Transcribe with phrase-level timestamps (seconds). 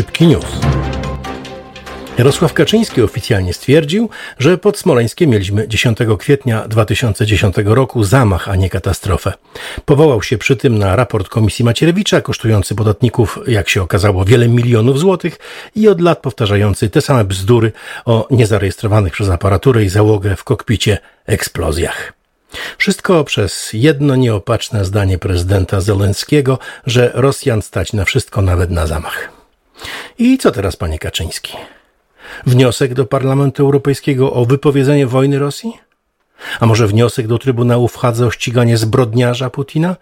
[0.00, 0.44] Szybki News.
[2.18, 4.08] Jarosław Kaczyński oficjalnie stwierdził,
[4.38, 9.32] że pod Smoleńskiem mieliśmy 10 kwietnia 2010 roku zamach, a nie katastrofę.
[9.84, 14.98] Powołał się przy tym na raport Komisji Macierewicza, kosztujący podatników, jak się okazało, wiele milionów
[14.98, 15.38] złotych
[15.76, 17.72] i od lat powtarzający te same bzdury
[18.04, 22.12] o niezarejestrowanych przez aparaturę i załogę w kokpicie eksplozjach.
[22.78, 29.39] Wszystko przez jedno nieopatrzne zdanie prezydenta Zelenskiego, że Rosjan stać na wszystko, nawet na zamach.
[30.20, 31.56] I co teraz, panie Kaczyński?
[32.46, 35.72] Wniosek do Parlamentu Europejskiego o wypowiedzenie wojny Rosji?
[36.60, 39.96] A może wniosek do Trybunału w Hadze o ściganie zbrodniarza Putina?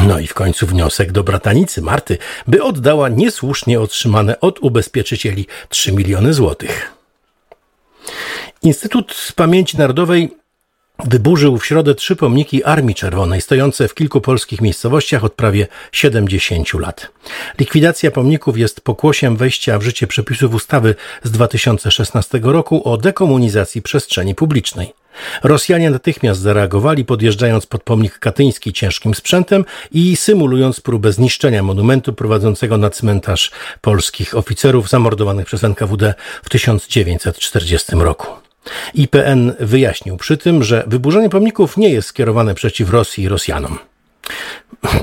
[0.00, 5.92] No i w końcu wniosek do bratanicy Marty, by oddała niesłusznie otrzymane od ubezpieczycieli 3
[5.92, 6.92] miliony złotych.
[8.62, 10.36] Instytut Pamięci Narodowej
[11.04, 16.74] wyburzył w środę trzy pomniki Armii Czerwonej stojące w kilku polskich miejscowościach od prawie 70
[16.74, 17.10] lat.
[17.58, 24.34] Likwidacja pomników jest pokłosiem wejścia w życie przepisów ustawy z 2016 roku o dekomunizacji przestrzeni
[24.34, 24.92] publicznej.
[25.42, 32.78] Rosjanie natychmiast zareagowali, podjeżdżając pod pomnik katyński ciężkim sprzętem i symulując próbę zniszczenia monumentu prowadzącego
[32.78, 38.39] na cmentarz polskich oficerów zamordowanych przez NKWD w 1940 roku.
[38.94, 43.78] IPN wyjaśnił przy tym, że wyburzenie pomników nie jest skierowane przeciw Rosji i Rosjanom.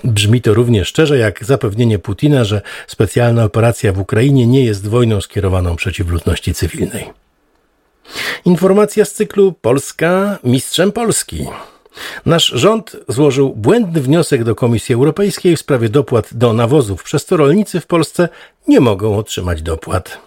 [0.04, 5.22] Brzmi to równie szczerze jak zapewnienie Putina, że specjalna operacja w Ukrainie nie jest wojną
[5.22, 7.10] skierowaną przeciw ludności cywilnej.
[8.46, 11.48] Informacja z cyklu Polska mistrzem Polski.
[12.26, 17.38] Nasz rząd złożył błędny wniosek do Komisji Europejskiej w sprawie dopłat do nawozów, przez co
[17.38, 18.30] rolnicy w Polsce
[18.68, 20.27] nie mogą otrzymać dopłat.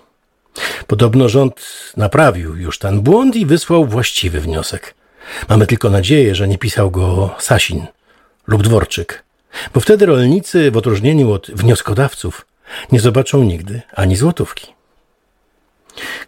[0.87, 1.61] Podobno rząd
[1.97, 4.95] naprawił już ten błąd i wysłał właściwy wniosek.
[5.49, 7.87] Mamy tylko nadzieję, że nie pisał go Sasin
[8.47, 9.25] lub Dworczyk,
[9.75, 12.47] bo wtedy rolnicy, w odróżnieniu od wnioskodawców,
[12.93, 14.67] nie zobaczą nigdy ani złotówki.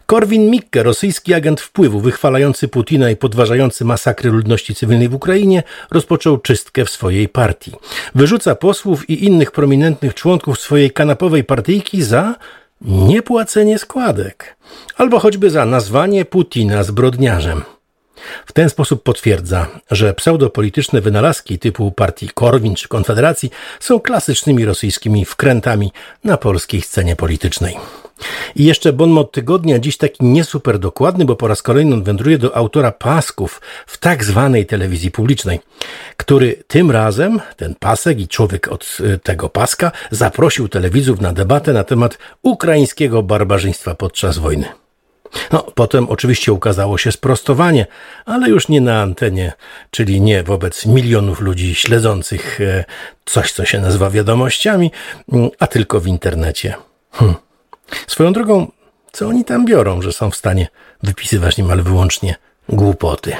[0.05, 6.37] Korwin Mikke, rosyjski agent wpływu wychwalający Putina i podważający masakry ludności cywilnej w Ukrainie, rozpoczął
[6.37, 7.71] czystkę w swojej partii.
[8.15, 12.35] Wyrzuca posłów i innych prominentnych członków swojej kanapowej partyjki za
[12.83, 14.57] niepłacenie składek,
[14.97, 17.63] albo choćby za nazwanie Putina zbrodniarzem.
[18.45, 25.25] W ten sposób potwierdza, że pseudopolityczne wynalazki typu partii Korwin czy Konfederacji są klasycznymi rosyjskimi
[25.25, 25.91] wkrętami
[26.23, 27.77] na polskiej scenie politycznej.
[28.55, 32.55] I jeszcze bon mot tygodnia, dziś taki niesuper dokładny, bo po raz kolejny wędruje do
[32.55, 35.59] autora pasków w tak zwanej telewizji publicznej,
[36.17, 41.73] który tym razem, ten pasek i człowiek od y, tego paska, zaprosił telewizów na debatę
[41.73, 44.65] na temat ukraińskiego barbarzyństwa podczas wojny.
[45.51, 47.85] No, potem oczywiście ukazało się sprostowanie,
[48.25, 49.53] ale już nie na antenie,
[49.91, 52.85] czyli nie wobec milionów ludzi śledzących e,
[53.25, 54.91] coś, co się nazywa wiadomościami,
[55.31, 56.73] mm, a tylko w internecie.
[57.11, 57.33] Hm.
[58.07, 58.71] Swoją drogą,
[59.11, 60.67] co oni tam biorą, że są w stanie
[61.03, 62.35] wypisywać niemal wyłącznie
[62.69, 63.35] głupoty?